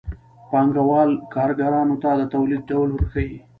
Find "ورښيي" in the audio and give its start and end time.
2.91-3.37